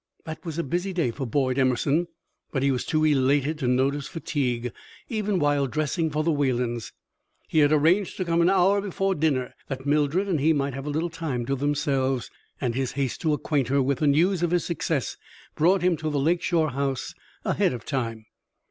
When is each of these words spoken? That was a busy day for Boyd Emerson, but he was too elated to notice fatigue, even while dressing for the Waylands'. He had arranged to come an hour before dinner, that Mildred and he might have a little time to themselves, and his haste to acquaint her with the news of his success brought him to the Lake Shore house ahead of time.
That 0.25 0.43
was 0.43 0.57
a 0.57 0.63
busy 0.63 0.93
day 0.93 1.11
for 1.11 1.27
Boyd 1.27 1.59
Emerson, 1.59 2.07
but 2.51 2.63
he 2.63 2.71
was 2.71 2.85
too 2.85 3.03
elated 3.05 3.59
to 3.59 3.67
notice 3.67 4.07
fatigue, 4.07 4.71
even 5.09 5.37
while 5.37 5.67
dressing 5.67 6.09
for 6.09 6.23
the 6.23 6.31
Waylands'. 6.31 6.91
He 7.47 7.59
had 7.59 7.71
arranged 7.71 8.17
to 8.17 8.25
come 8.25 8.41
an 8.41 8.49
hour 8.49 8.81
before 8.81 9.13
dinner, 9.13 9.53
that 9.67 9.85
Mildred 9.85 10.27
and 10.27 10.39
he 10.39 10.53
might 10.53 10.73
have 10.73 10.87
a 10.87 10.89
little 10.89 11.11
time 11.11 11.45
to 11.45 11.55
themselves, 11.55 12.31
and 12.59 12.73
his 12.73 12.93
haste 12.93 13.21
to 13.21 13.33
acquaint 13.33 13.67
her 13.67 13.83
with 13.83 13.99
the 13.99 14.07
news 14.07 14.41
of 14.41 14.49
his 14.49 14.65
success 14.65 15.17
brought 15.53 15.83
him 15.83 15.95
to 15.97 16.09
the 16.09 16.19
Lake 16.19 16.41
Shore 16.41 16.71
house 16.71 17.13
ahead 17.45 17.71
of 17.71 17.85
time. 17.85 18.25